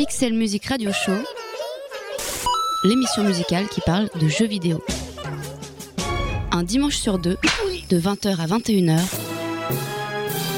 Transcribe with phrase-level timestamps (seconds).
[0.00, 1.12] Pixel Music Radio Show,
[2.84, 4.82] l'émission musicale qui parle de jeux vidéo.
[6.52, 7.36] Un dimanche sur deux,
[7.90, 8.98] de 20h à 21h,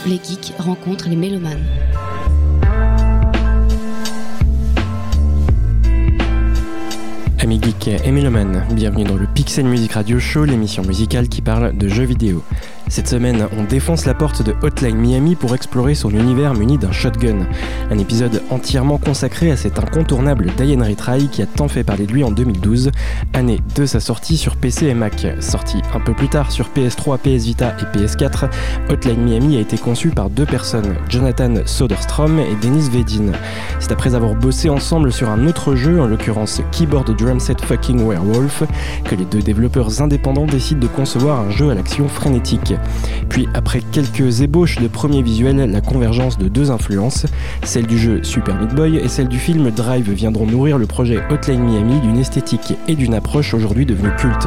[0.07, 1.67] les geeks rencontrent les mélomanes.
[7.41, 11.77] Amis geeks et mélomanes, bienvenue dans le Pixel Music Radio Show, l'émission musicale qui parle
[11.77, 12.45] de jeux vidéo.
[12.93, 16.93] Cette semaine, on défonce la porte de Hotline Miami pour explorer son univers muni d'un
[16.93, 17.47] shotgun.
[17.91, 22.13] Un épisode entièrement consacré à cet incontournable Diane Retry qui a tant fait parler de
[22.13, 22.91] lui en 2012,
[23.33, 25.27] année de sa sortie sur PC et Mac.
[25.41, 28.51] Sorti un peu plus tard sur PS3, PS Vita et PS4,
[28.91, 33.33] Hotline Miami a été conçu par deux personnes, Jonathan Soderstrom et Dennis Vedin.
[33.81, 38.07] C'est après avoir bossé ensemble sur un autre jeu, en l'occurrence Keyboard Drum Set Fucking
[38.07, 38.65] Werewolf,
[39.05, 42.75] que les deux développeurs indépendants décident de concevoir un jeu à l'action frénétique.
[43.29, 47.27] Puis après quelques ébauches de premiers visuels, la convergence de deux influences,
[47.65, 51.19] celle du jeu Super Meat Boy et celle du film Drive viendront nourrir le projet
[51.31, 54.47] Hotline Miami d'une esthétique et d'une approche aujourd'hui devenue culte.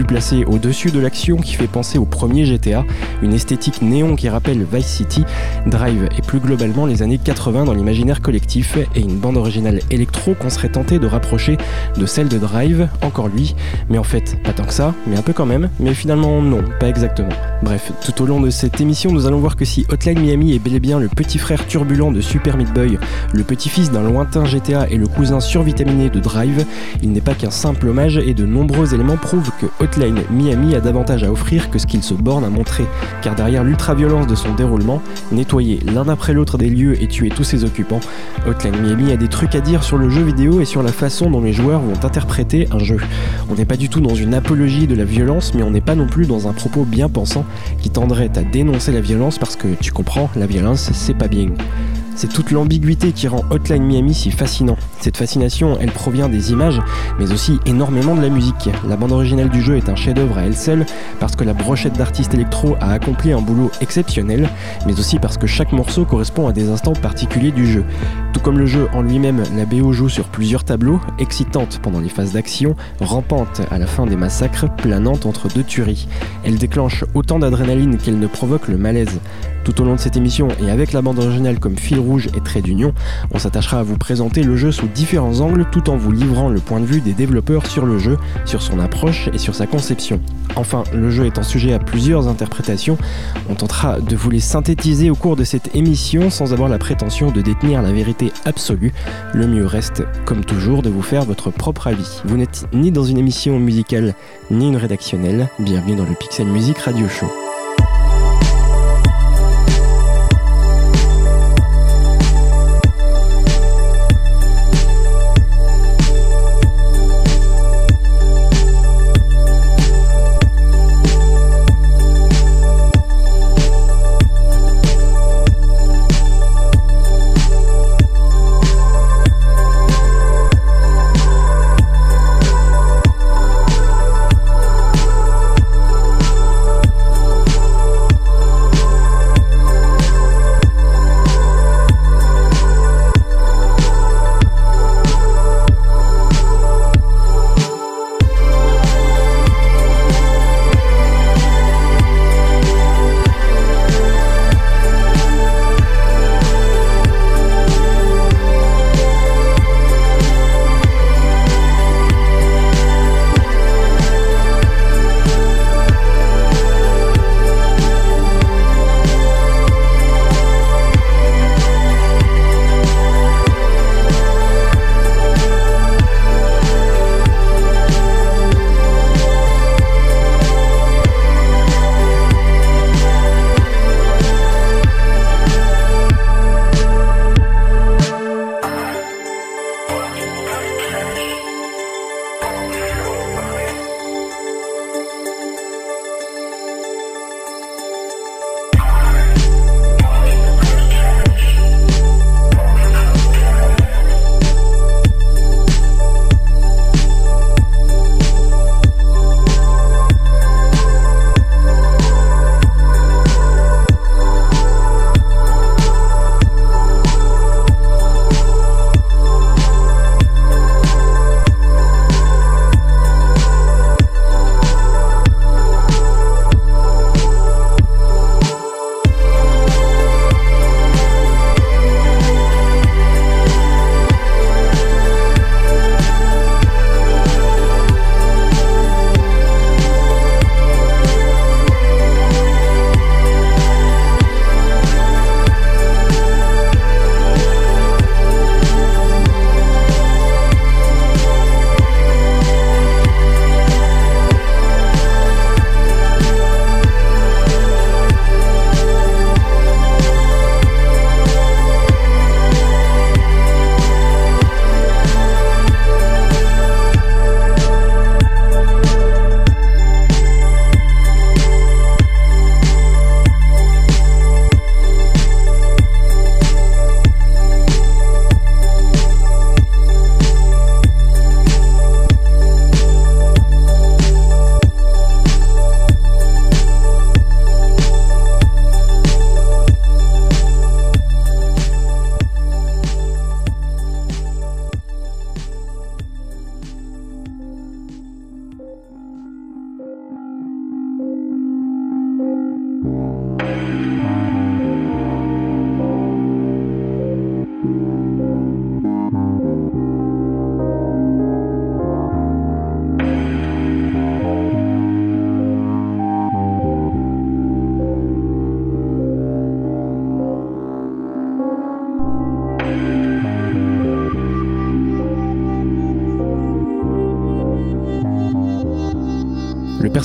[0.00, 2.84] Vue placée au-dessus de l'action qui fait penser au premier GTA,
[3.20, 5.24] une esthétique néon qui rappelle Vice City,
[5.66, 10.34] Drive et plus globalement les années 80 dans l'imaginaire collectif et une bande originale électro
[10.34, 11.58] qu'on serait tenté de rapprocher
[11.98, 13.54] de celle de Drive, encore lui,
[13.90, 16.64] mais en fait pas tant que ça, mais un peu quand même, mais finalement non,
[16.78, 17.28] pas exactement.
[17.62, 20.58] Bref, tout au long de cette émission nous allons voir que si Hotline Miami est
[20.58, 22.98] bel et bien le petit frère turbulent de Super Meat Boy,
[23.34, 26.64] le petit-fils d'un lointain GTA et le cousin survitaminé de Drive,
[27.02, 30.80] il n'est pas qu'un simple hommage et de nombreux éléments prouvent que Hotline Miami a
[30.80, 32.86] davantage à offrir que ce qu'il se borne à montrer,
[33.22, 35.02] car derrière l'ultra-violence de son déroulement,
[35.32, 37.98] nettoyer l'un après l'autre des lieux et tuer tous ses occupants,
[38.46, 41.28] Hotline Miami a des trucs à dire sur le jeu vidéo et sur la façon
[41.28, 42.98] dont les joueurs vont interpréter un jeu.
[43.50, 45.96] On n'est pas du tout dans une apologie de la violence, mais on n'est pas
[45.96, 47.44] non plus dans un propos bien pensant
[47.80, 51.48] qui tendrait à dénoncer la violence parce que tu comprends, la violence c'est pas bien.
[52.16, 54.76] C'est toute l'ambiguïté qui rend Hotline Miami si fascinant.
[55.00, 56.80] Cette fascination, elle provient des images,
[57.18, 58.68] mais aussi énormément de la musique.
[58.88, 60.84] La bande originale du jeu est un chef-d'œuvre à elle seule,
[61.18, 64.50] parce que la brochette d'artistes électro a accompli un boulot exceptionnel,
[64.86, 67.84] mais aussi parce que chaque morceau correspond à des instants particuliers du jeu.
[68.32, 72.08] Tout comme le jeu en lui-même, la BO joue sur plusieurs tableaux, excitante pendant les
[72.08, 76.08] phases d'action, rampante à la fin des massacres, planante entre deux tueries.
[76.44, 79.20] Elle déclenche autant d'adrénaline qu'elle ne provoque le malaise.
[79.64, 82.40] Tout au long de cette émission et avec la bande originale comme fil rouge et
[82.40, 82.92] trait d'union,
[83.32, 86.60] on s'attachera à vous présenter le jeu sous différents angles tout en vous livrant le
[86.60, 90.20] point de vue des développeurs sur le jeu, sur son approche et sur sa conception.
[90.56, 92.98] Enfin, le jeu étant sujet à plusieurs interprétations,
[93.48, 97.30] on tentera de vous les synthétiser au cours de cette émission sans avoir la prétention
[97.30, 98.92] de détenir la vérité absolue.
[99.32, 102.20] Le mieux reste, comme toujours, de vous faire votre propre avis.
[102.24, 104.14] Vous n'êtes ni dans une émission musicale
[104.50, 105.48] ni une rédactionnelle.
[105.58, 107.30] Bienvenue dans le Pixel Music Radio Show.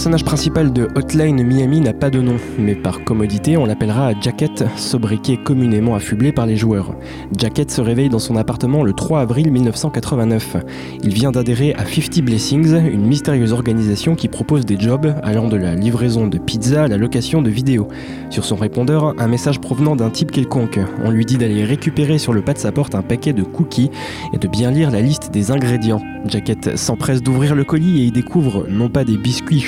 [0.05, 4.63] Personnage principal de Hotline Miami n'a pas de nom, mais par commodité, on l'appellera Jacket,
[4.77, 6.95] sobriquet communément affublé par les joueurs.
[7.35, 10.57] Jacket se réveille dans son appartement le 3 avril 1989.
[11.01, 15.57] Il vient d'adhérer à 50 Blessings, une mystérieuse organisation qui propose des jobs allant de
[15.57, 17.87] la livraison de pizza à la location de vidéos.
[18.29, 20.79] Sur son répondeur, un message provenant d'un type quelconque.
[21.03, 23.89] On lui dit d'aller récupérer sur le pas de sa porte un paquet de cookies
[24.33, 26.03] et de bien lire la liste des ingrédients.
[26.27, 29.61] Jacket s'empresse d'ouvrir le colis et y découvre non pas des biscuits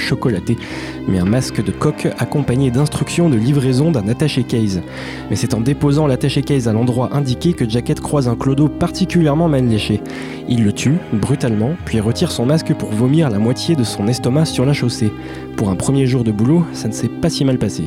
[1.08, 4.82] mais un masque de coque accompagné d'instructions de livraison d'un attaché case.
[5.30, 9.48] Mais c'est en déposant l'attaché case à l'endroit indiqué que Jacket croise un clodo particulièrement
[9.48, 10.02] mal léché.
[10.48, 14.46] Il le tue, brutalement, puis retire son masque pour vomir la moitié de son estomac
[14.46, 15.12] sur la chaussée.
[15.56, 17.86] Pour un premier jour de boulot, ça ne s'est pas si mal passé.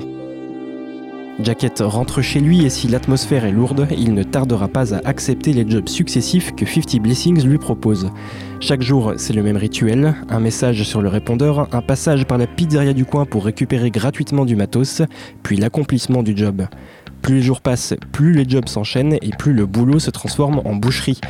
[1.43, 5.53] Jacket rentre chez lui et si l'atmosphère est lourde, il ne tardera pas à accepter
[5.53, 8.11] les jobs successifs que 50 Blessings lui propose.
[8.61, 12.47] Chaque jour, c'est le même rituel, un message sur le répondeur, un passage par la
[12.47, 15.03] pizzeria du coin pour récupérer gratuitement du matos,
[15.43, 16.67] puis l'accomplissement du job.
[17.23, 20.75] Plus les jours passent, plus les jobs s'enchaînent et plus le boulot se transforme en
[20.75, 21.21] boucherie.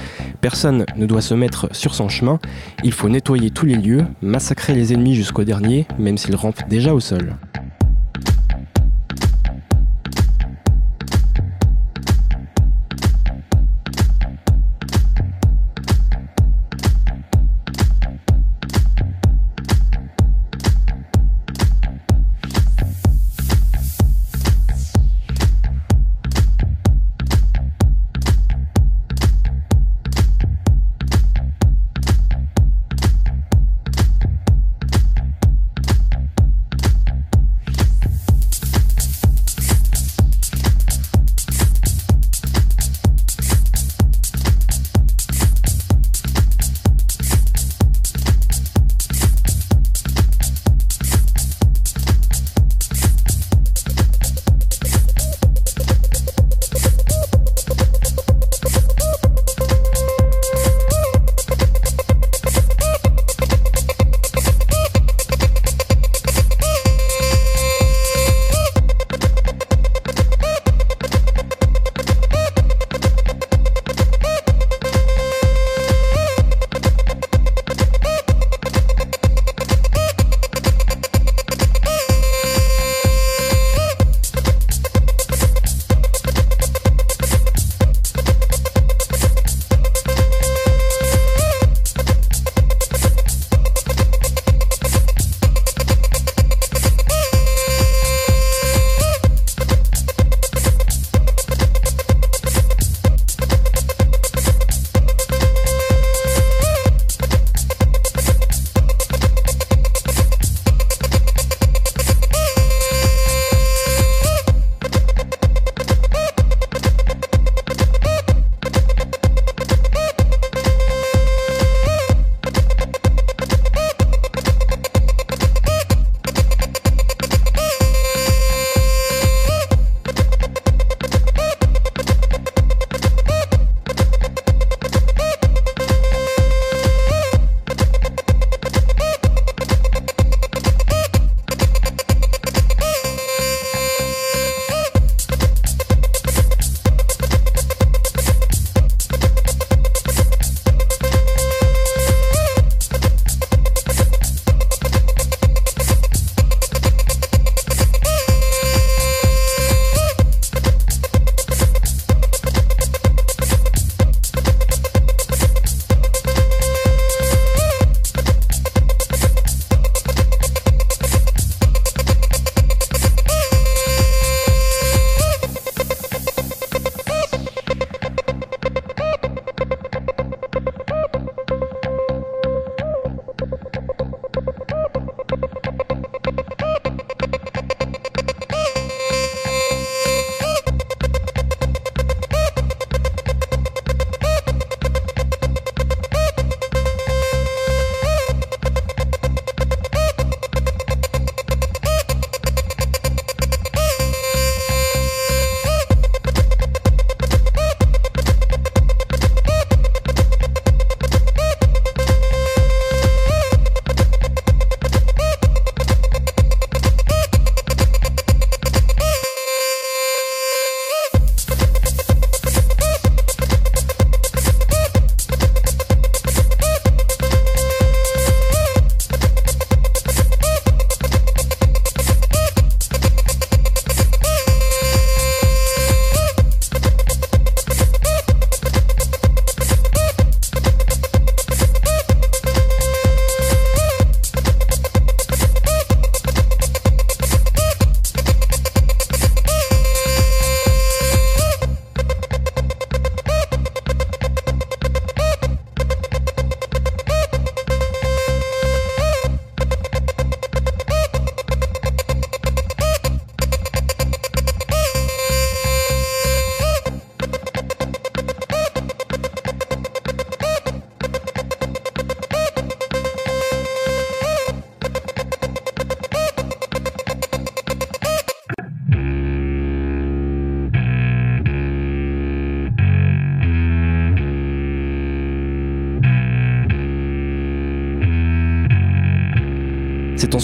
[0.41, 2.41] Personne ne doit se mettre sur son chemin,
[2.83, 6.95] il faut nettoyer tous les lieux, massacrer les ennemis jusqu'au dernier, même s'ils rampent déjà
[6.95, 7.37] au sol.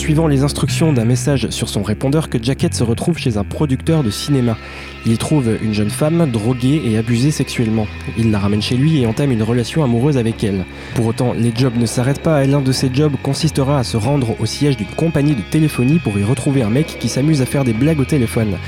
[0.07, 4.05] Suivant les instructions d'un message sur son répondeur que Jacket se retrouve chez un producteur
[4.05, 4.57] de cinéma.
[5.05, 7.89] Il y trouve une jeune femme droguée et abusée sexuellement.
[8.17, 10.65] Il la ramène chez lui et entame une relation amoureuse avec elle.
[10.95, 13.97] Pour autant, les jobs ne s'arrêtent pas et l'un de ces jobs consistera à se
[13.97, 17.47] rendre au siège d'une compagnie de téléphonie pour y retrouver un mec qui s'amuse à
[17.47, 18.59] faire des blagues au téléphone.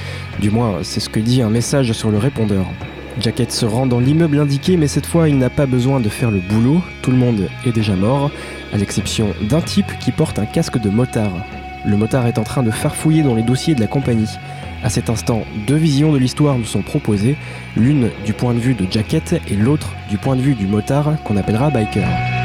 [0.40, 2.66] Du moins, c'est ce que dit un message sur le répondeur.
[3.20, 6.30] Jacket se rend dans l'immeuble indiqué, mais cette fois il n'a pas besoin de faire
[6.30, 8.30] le boulot, tout le monde est déjà mort,
[8.72, 11.32] à l'exception d'un type qui porte un casque de motard.
[11.84, 14.38] Le motard est en train de farfouiller dans les dossiers de la compagnie.
[14.84, 17.36] À cet instant, deux visions de l'histoire nous sont proposées,
[17.76, 21.14] l'une du point de vue de Jacket et l'autre du point de vue du motard
[21.24, 22.37] qu'on appellera Biker.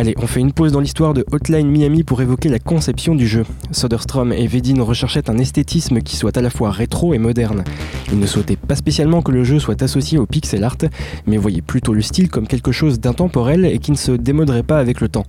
[0.00, 3.28] Allez, on fait une pause dans l'histoire de Hotline Miami pour évoquer la conception du
[3.28, 3.44] jeu.
[3.70, 7.64] Soderstrom et Vedin recherchaient un esthétisme qui soit à la fois rétro et moderne.
[8.12, 10.76] Ils ne souhaitaient pas spécialement que le jeu soit associé au pixel art,
[11.26, 14.78] mais voyaient plutôt le style comme quelque chose d'intemporel et qui ne se démoderait pas
[14.78, 15.24] avec le temps.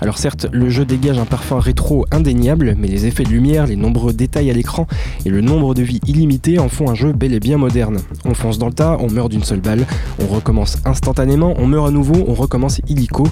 [0.00, 3.76] Alors certes, le jeu dégage un parfum rétro indéniable, mais les effets de lumière, les
[3.76, 4.86] nombreux détails à l'écran
[5.24, 7.98] et le nombre de vies illimitées en font un jeu bel et bien moderne.
[8.24, 9.86] On fonce dans le tas, on meurt d'une seule balle,
[10.20, 13.26] on recommence instantanément, on meurt à nouveau, on recommence illico.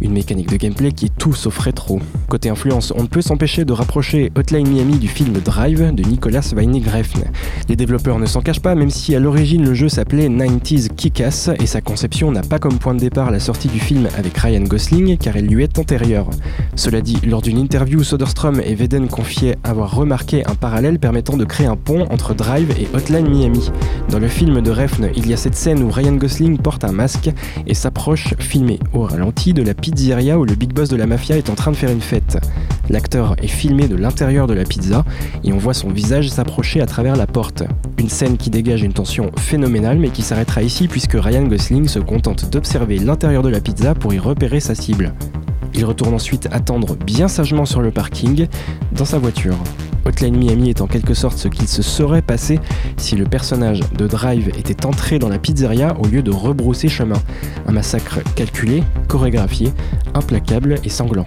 [0.00, 2.00] Une mécanique de gameplay qui est tout sauf rétro.
[2.28, 6.50] Côté influence, on ne peut s'empêcher de rapprocher Hotline Miami du film Drive de Nicolas
[6.56, 7.22] Winding Refn.
[7.68, 11.66] Les développeurs s'en cachent pas, même si à l'origine le jeu s'appelait 90s Kick-Ass et
[11.66, 15.18] sa conception n'a pas comme point de départ la sortie du film avec Ryan Gosling
[15.18, 16.30] car elle lui est antérieure.
[16.74, 21.44] Cela dit, lors d'une interview, Soderstrom et Veden confiaient avoir remarqué un parallèle permettant de
[21.44, 23.70] créer un pont entre Drive et Hotline Miami.
[24.08, 26.92] Dans le film de Refn, il y a cette scène où Ryan Gosling porte un
[26.92, 27.30] masque
[27.66, 31.36] et s'approche filmé au ralenti de la pizzeria où le big boss de la mafia
[31.36, 32.38] est en train de faire une fête.
[32.88, 35.04] L'acteur est filmé de l'intérieur de la pizza
[35.44, 37.64] et on voit son visage s'approcher à travers la porte.
[37.98, 42.50] Une qui dégage une tension phénoménale mais qui s'arrêtera ici puisque Ryan Gosling se contente
[42.50, 45.12] d'observer l'intérieur de la pizza pour y repérer sa cible.
[45.74, 48.46] Il retourne ensuite attendre bien sagement sur le parking,
[48.92, 49.56] dans sa voiture.
[50.04, 52.60] Hotline Miami est en quelque sorte ce qu'il se serait passé
[52.96, 57.20] si le personnage de Drive était entré dans la pizzeria au lieu de rebrousser chemin.
[57.66, 59.72] Un massacre calculé, chorégraphié,
[60.14, 61.26] implacable et sanglant.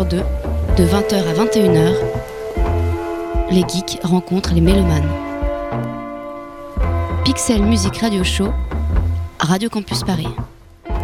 [0.00, 0.22] De
[0.78, 1.92] 20h à 21h,
[3.50, 5.08] les geeks rencontrent les mélomanes.
[7.24, 8.48] Pixel Music Radio Show,
[9.38, 10.28] Radio Campus Paris.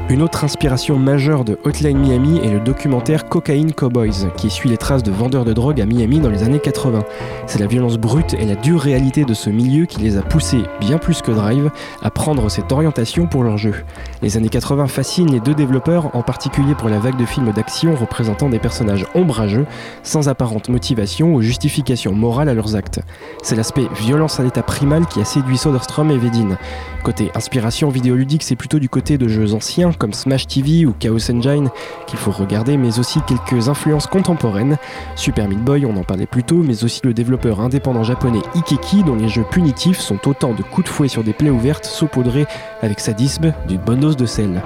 [0.09, 4.79] Une autre inspiration majeure de Hotline Miami est le documentaire Cocaine Cowboys, qui suit les
[4.79, 7.01] traces de vendeurs de drogue à Miami dans les années 80.
[7.46, 10.62] C'est la violence brute et la dure réalité de ce milieu qui les a poussés,
[10.81, 11.70] bien plus que Drive,
[12.01, 13.74] à prendre cette orientation pour leur jeu.
[14.20, 17.94] Les années 80 fascinent les deux développeurs, en particulier pour la vague de films d'action
[17.94, 19.64] représentant des personnages ombrageux,
[20.02, 23.00] sans apparente motivation ou justification morale à leurs actes.
[23.48, 26.58] C'est l'aspect violence à l'état primal qui a séduit Soderstrom et Vedin.
[27.02, 31.30] Côté inspiration vidéoludique, c'est plutôt du côté de jeux anciens comme Smash TV ou Chaos
[31.30, 31.70] Engine
[32.06, 34.76] qu'il faut regarder, mais aussi quelques influences contemporaines.
[35.16, 39.02] Super Meat Boy, on en parlait plus tôt, mais aussi le développeur indépendant japonais Ikeki,
[39.02, 42.44] dont les jeux punitifs sont autant de coups de fouet sur des plaies ouvertes saupoudrés
[42.82, 44.61] avec sadisme d'une bonne dose de sel.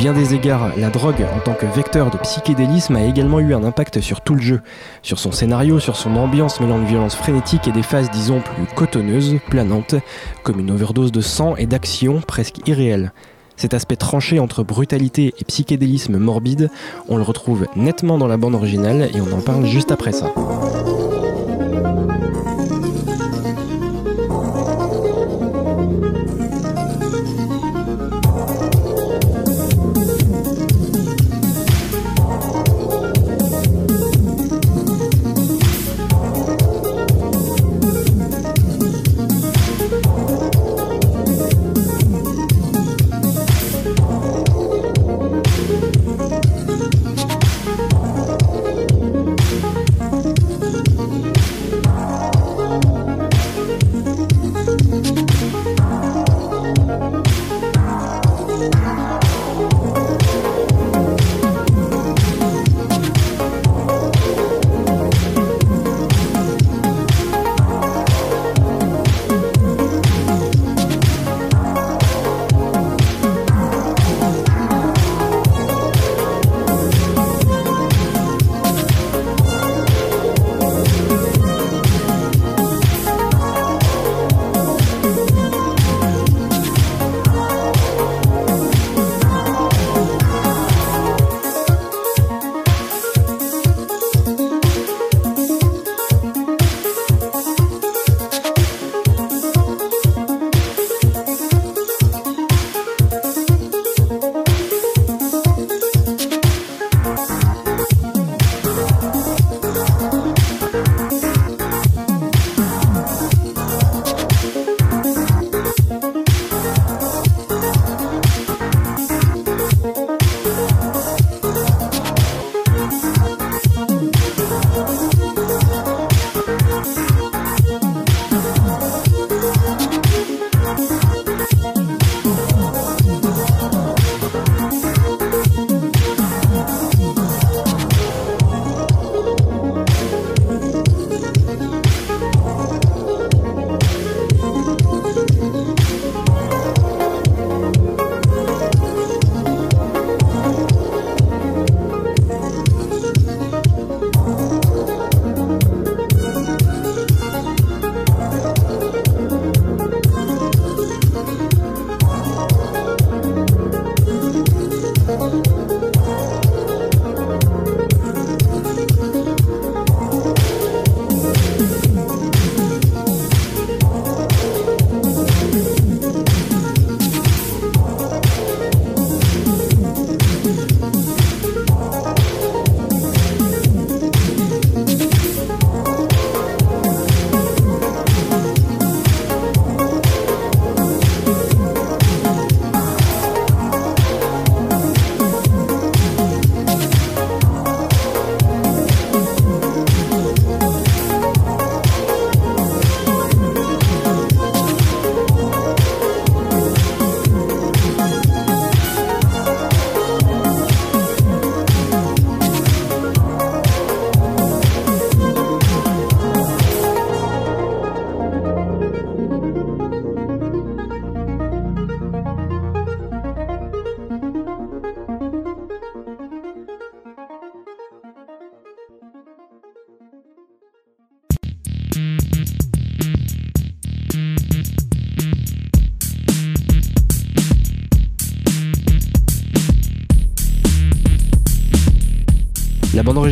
[0.00, 3.62] Bien des égards, la drogue en tant que vecteur de psychédélisme a également eu un
[3.64, 4.62] impact sur tout le jeu,
[5.02, 8.64] sur son scénario, sur son ambiance mêlant de violence frénétique et des phases disons plus
[8.74, 9.96] cotonneuses, planantes,
[10.42, 13.12] comme une overdose de sang et d'action presque irréelle.
[13.56, 16.70] Cet aspect tranché entre brutalité et psychédélisme morbide,
[17.10, 20.32] on le retrouve nettement dans la bande originale et on en parle juste après ça.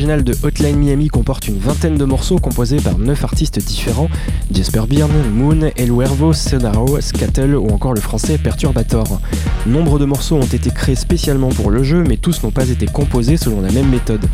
[0.09, 4.09] Originale de Hotline Miami comporte une vingtaine de morceaux composés par neuf artistes différents
[4.51, 9.21] Jasper Byrne, Moon, El Huervo, Sonaro, Scattle ou encore le français Perturbator.
[9.67, 12.87] Nombre de morceaux ont été créés spécialement pour le jeu, mais tous n'ont pas été
[12.87, 14.25] composés selon la même méthode.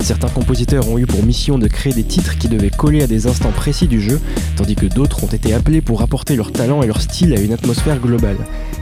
[0.00, 3.28] Certains compositeurs ont eu pour mission de créer des titres qui devaient coller à des
[3.28, 4.20] instants précis du jeu,
[4.56, 7.52] tandis que d'autres ont été appelés pour apporter leur talent et leur style à une
[7.52, 8.38] atmosphère globale.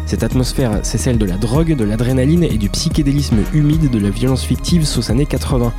[0.08, 4.08] Cette atmosphère, c'est celle de la drogue, de l'adrénaline et du psychédélisme humide de la
[4.08, 5.70] violence fictive sauce années 80.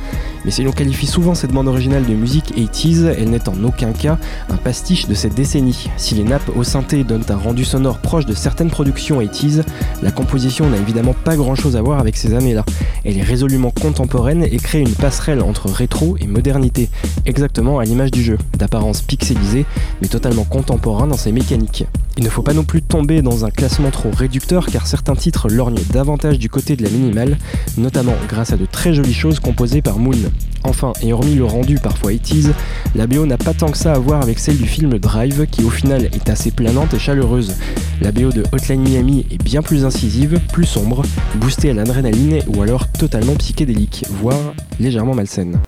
[0.44, 3.90] Mais si l'on qualifie souvent cette bande originale de musique 80s, elle n'est en aucun
[3.90, 5.90] cas un pastiche de cette décennie.
[5.96, 9.64] Si les nappes au synthé donnent un rendu sonore proche de certaines productions 80s,
[10.00, 12.64] la composition n'a évidemment pas grand chose à voir avec ces années-là.
[13.04, 16.88] Elle est résolument contemporaine et crée une passerelle entre rétro et modernité,
[17.26, 19.66] exactement à l'image du jeu, d'apparence pixelisée
[20.00, 21.84] mais totalement contemporain dans ses mécaniques.
[22.20, 25.48] Il ne faut pas non plus tomber dans un classement trop réducteur car certains titres
[25.48, 27.38] lorgnent davantage du côté de la minimale,
[27.78, 30.18] notamment grâce à de très jolies choses composées par Moon.
[30.62, 32.52] Enfin, et hormis le rendu parfois 80
[32.94, 35.64] la BO n'a pas tant que ça à voir avec celle du film Drive qui
[35.64, 37.54] au final est assez planante et chaleureuse.
[38.02, 41.02] La BO de Hotline Miami est bien plus incisive, plus sombre,
[41.36, 45.58] boostée à l'adrénaline ou alors totalement psychédélique, voire légèrement malsaine.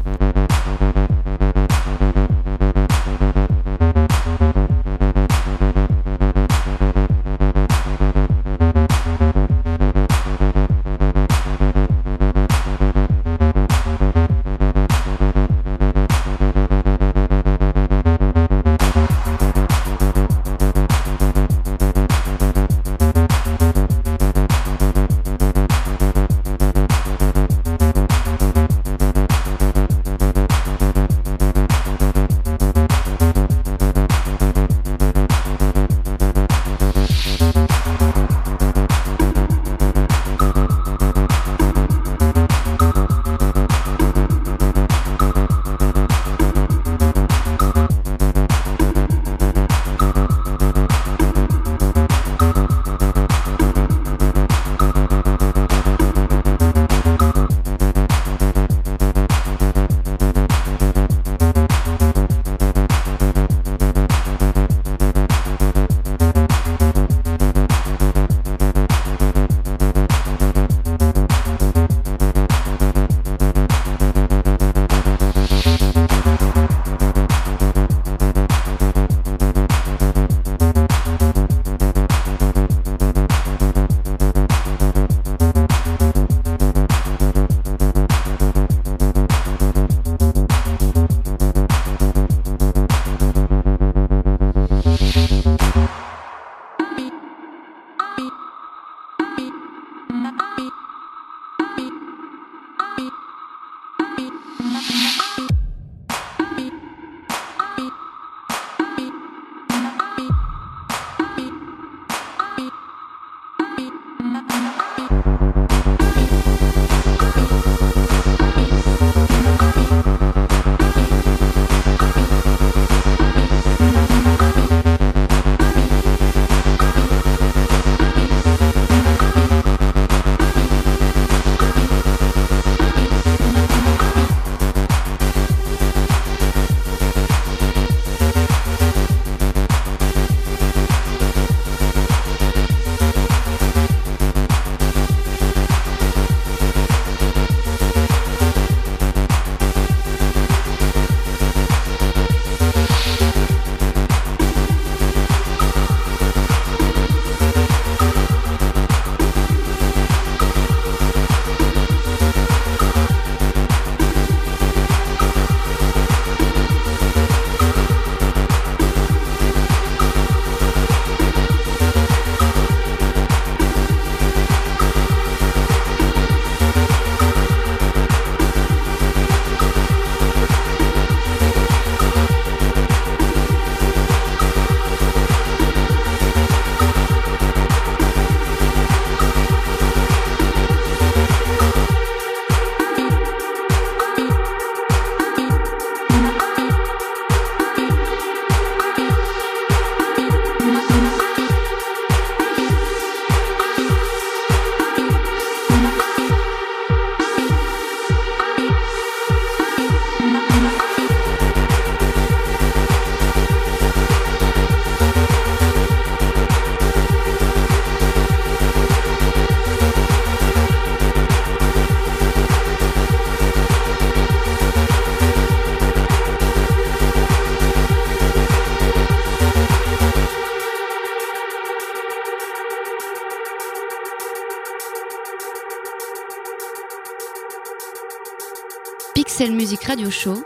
[239.43, 240.41] Pixel Music Radio Show,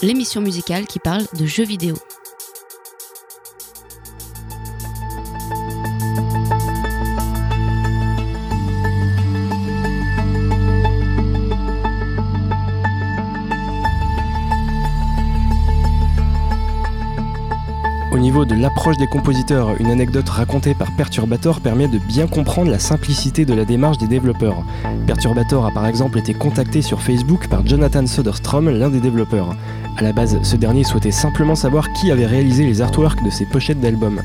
[0.00, 1.96] l'émission musicale qui parle de jeux vidéo.
[18.96, 23.64] Des compositeurs, une anecdote racontée par Perturbator permet de bien comprendre la simplicité de la
[23.64, 24.64] démarche des développeurs.
[25.06, 29.54] Perturbator a par exemple été contacté sur Facebook par Jonathan Soderstrom, l'un des développeurs.
[29.98, 33.44] À la base, ce dernier souhaitait simplement savoir qui avait réalisé les artworks de ses
[33.44, 34.22] pochettes d'albums.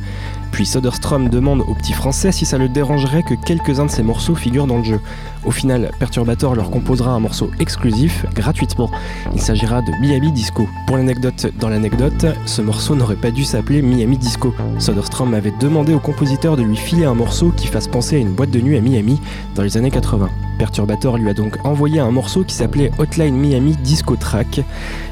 [0.52, 4.36] Puis Soderstrom demande au petit français si ça le dérangerait que quelques-uns de ses morceaux
[4.36, 5.00] figurent dans le jeu.
[5.48, 8.92] Au final, Perturbator leur composera un morceau exclusif, gratuitement.
[9.34, 10.68] Il s'agira de Miami Disco.
[10.86, 14.54] Pour l'anecdote dans l'anecdote, ce morceau n'aurait pas dû s'appeler Miami Disco.
[14.78, 18.34] Soderstrom avait demandé au compositeur de lui filer un morceau qui fasse penser à une
[18.34, 19.22] boîte de nuit à Miami
[19.56, 20.30] dans les années 80.
[20.60, 24.62] Perturbator lui a donc envoyé un morceau qui s'appelait Hotline Miami Disco Track.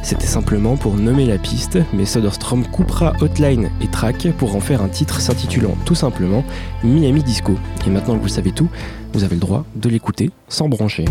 [0.01, 4.81] C'était simplement pour nommer la piste, mais Soderstrom coupera Hotline et Track pour en faire
[4.81, 6.43] un titre s'intitulant tout simplement
[6.83, 7.55] Miami Disco.
[7.87, 8.69] Et maintenant que vous savez tout,
[9.15, 11.05] vous avez le droit de l'écouter sans brancher.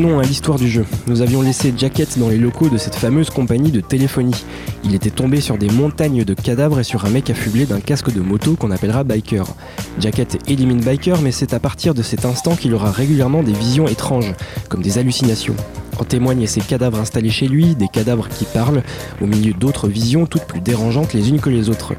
[0.00, 0.86] Revenons à l'histoire du jeu.
[1.08, 4.46] Nous avions laissé Jacket dans les locaux de cette fameuse compagnie de téléphonie.
[4.82, 8.10] Il était tombé sur des montagnes de cadavres et sur un mec affublé d'un casque
[8.10, 9.44] de moto qu'on appellera Biker.
[9.98, 13.88] Jacket élimine Biker, mais c'est à partir de cet instant qu'il aura régulièrement des visions
[13.88, 14.32] étranges,
[14.70, 15.56] comme des hallucinations.
[15.98, 18.82] En témoignent ces cadavres installés chez lui, des cadavres qui parlent,
[19.20, 21.92] au milieu d'autres visions toutes plus dérangeantes les unes que les autres.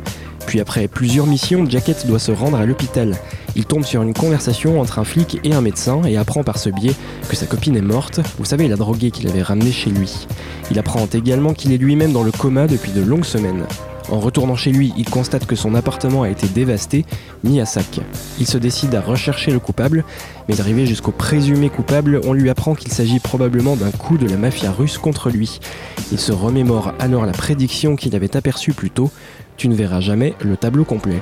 [0.48, 3.16] Puis après plusieurs missions, Jacket doit se rendre à l'hôpital.
[3.56, 6.70] Il tombe sur une conversation entre un flic et un médecin et apprend par ce
[6.70, 6.94] biais
[7.30, 8.22] que sa copine est morte.
[8.38, 10.28] Vous savez, la droguée qu'il avait ramenée chez lui.
[10.72, 13.66] Il apprend également qu'il est lui-même dans le coma depuis de longues semaines.
[14.10, 17.06] En retournant chez lui, il constate que son appartement a été dévasté,
[17.44, 18.02] mis à sac.
[18.40, 20.04] Il se décide à rechercher le coupable,
[20.50, 24.38] mais arrivé jusqu'au présumé coupable, on lui apprend qu'il s'agit probablement d'un coup de la
[24.38, 25.60] mafia russe contre lui.
[26.12, 29.12] Il se remémore alors la prédiction qu'il avait aperçue plus tôt,
[29.56, 31.22] tu ne verras jamais le tableau complet.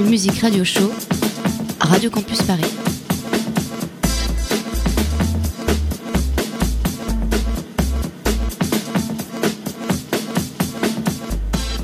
[0.00, 0.90] Musique Radio Show,
[1.80, 2.64] Radio Campus Paris.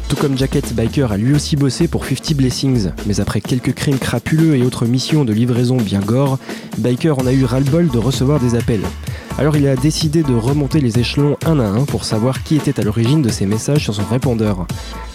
[0.09, 3.99] Tout comme Jacket Biker a lui aussi bossé pour 50 Blessings, mais après quelques crimes
[3.99, 6.39] crapuleux et autres missions de livraison bien gore,
[6.79, 8.83] Biker en a eu ras-le-bol de recevoir des appels.
[9.39, 12.79] Alors il a décidé de remonter les échelons un à un pour savoir qui était
[12.79, 14.67] à l'origine de ces messages sur son répondeur.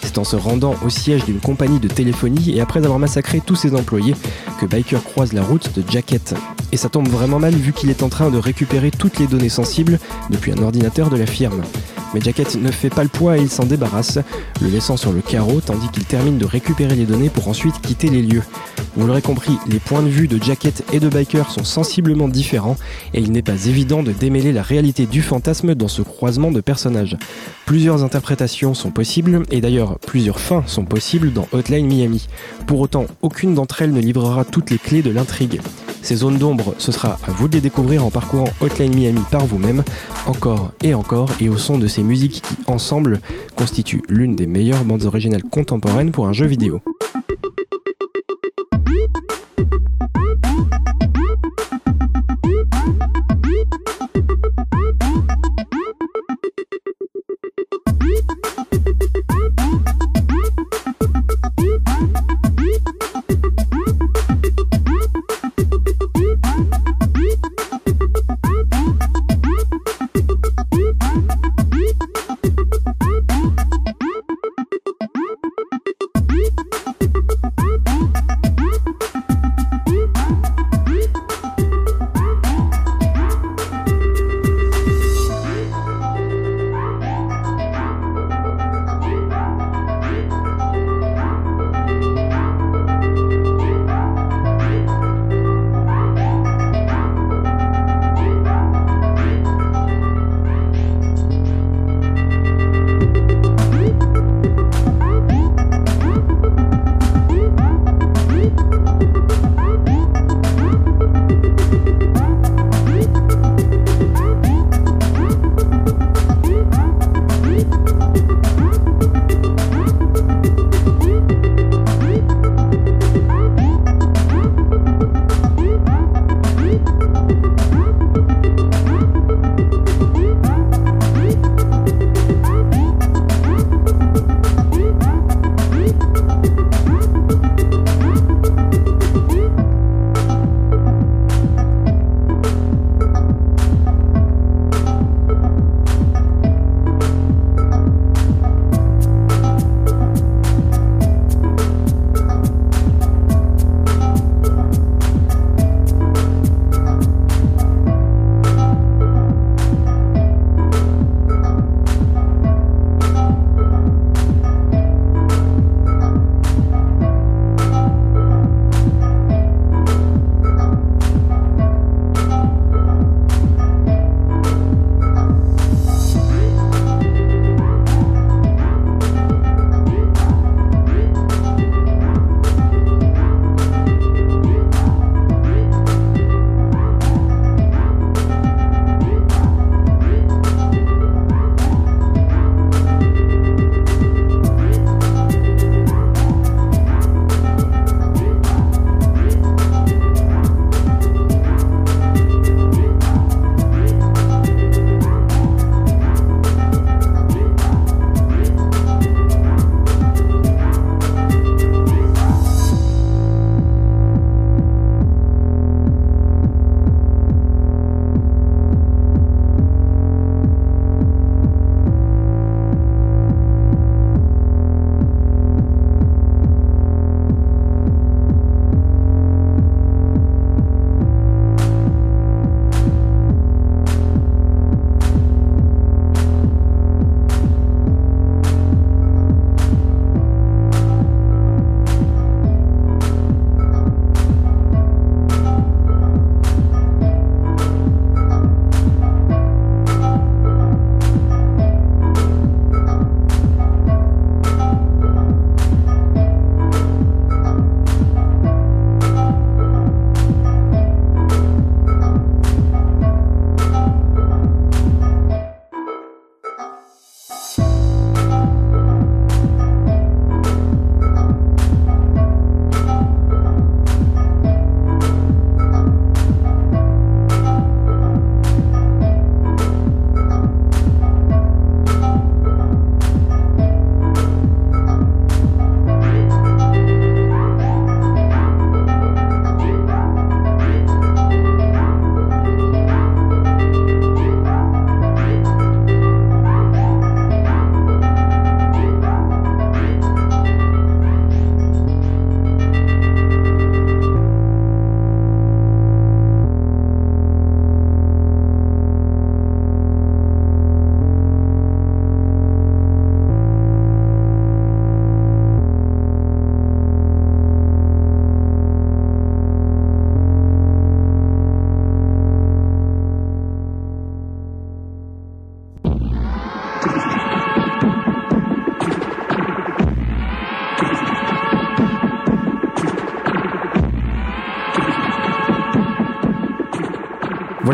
[0.02, 3.56] C'est en se rendant au siège d'une compagnie de téléphonie et après avoir massacré tous
[3.56, 4.14] ses employés
[4.60, 6.34] que Biker croise la route de Jacket.
[6.72, 9.48] Et ça tombe vraiment mal vu qu'il est en train de récupérer toutes les données
[9.48, 9.98] sensibles
[10.30, 11.62] depuis un ordinateur de la firme.
[12.14, 14.18] Mais Jacket ne fait pas le poids et il s'en débarrasse,
[14.60, 18.08] le laissant sur le carreau tandis qu'il termine de récupérer les données pour ensuite quitter
[18.08, 18.42] les lieux.
[18.96, 22.78] Vous l'aurez compris, les points de vue de Jacket et de Biker sont sensiblement différents
[23.12, 26.62] et il n'est pas évident de démêler la réalité du fantasme dans ce croisement de
[26.62, 27.18] personnages.
[27.66, 32.26] Plusieurs interprétations sont possibles et d'ailleurs plusieurs fins sont possibles dans Hotline Miami.
[32.66, 35.60] Pour autant, aucune d'entre elles ne livrera toutes les clés de l'intrigue.
[36.00, 39.44] Ces zones d'ombre, ce sera à vous de les découvrir en parcourant Hotline Miami par
[39.44, 39.82] vous-même,
[40.26, 43.20] encore et encore, et au son de ces musiques qui, ensemble,
[43.56, 46.80] constituent l'une des meilleures bandes originales contemporaines pour un jeu vidéo.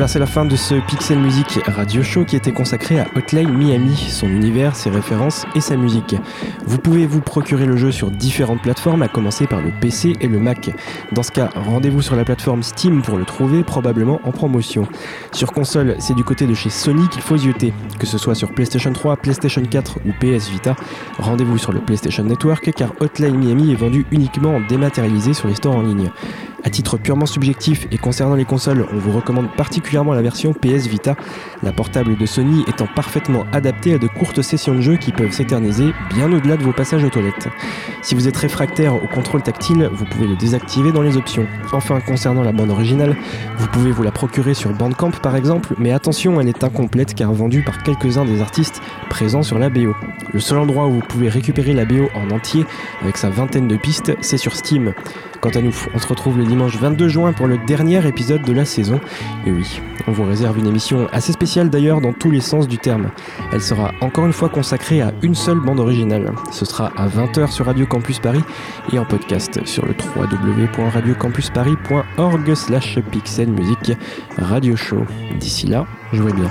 [0.09, 3.97] C'est la fin de ce Pixel Music radio show qui était consacré à Hotline Miami,
[3.97, 6.17] son univers, ses références et sa musique.
[6.67, 10.27] Vous pouvez vous procurer le jeu sur différentes plateformes, à commencer par le PC et
[10.27, 10.71] le Mac.
[11.13, 14.89] Dans ce cas, rendez-vous sur la plateforme Steam pour le trouver, probablement en promotion.
[15.31, 17.73] Sur console, c'est du côté de chez Sony qu'il faut zioter.
[17.99, 20.75] Que ce soit sur PlayStation 3, PlayStation 4 ou PS Vita,
[21.19, 25.55] rendez-vous sur le PlayStation Network car Hotline Miami est vendu uniquement en dématérialisé sur les
[25.55, 26.11] stores en ligne.
[26.65, 30.87] À titre purement subjectif et concernant les consoles, on vous recommande particulièrement la version PS
[30.87, 31.17] Vita,
[31.65, 35.33] la portable de Sony étant parfaitement adaptée à de courtes sessions de jeu qui peuvent
[35.33, 37.49] s'éterniser bien au-delà de vos passages aux toilettes.
[38.01, 41.47] Si vous êtes réfractaire au contrôle tactile, vous pouvez le désactiver dans les options.
[41.73, 43.17] Enfin, concernant la bande originale,
[43.59, 47.33] vous pouvez vous la procurer sur Bandcamp par exemple, mais attention, elle est incomplète car
[47.33, 49.95] vendue par quelques-uns des artistes présents sur la BO.
[50.33, 52.65] Le seul endroit où vous pouvez récupérer la BO en entier,
[53.03, 54.95] avec sa vingtaine de pistes, c'est sur Steam.
[55.41, 58.53] Quant à nous, on se retrouve le dimanche 22 juin pour le dernier épisode de
[58.53, 59.01] la saison.
[59.47, 62.77] Et oui, on vous réserve une émission assez spéciale d'ailleurs dans tous les sens du
[62.77, 63.09] terme.
[63.53, 66.31] Elle sera encore une fois consacrée à une seule bande originale.
[66.51, 68.43] Ce sera à 20h sur Radio Campus Paris
[68.93, 73.49] et en podcast sur le www.radiocampusparis.org slash pixel
[74.37, 75.07] radio show.
[75.41, 76.51] D'ici là, jouez bien.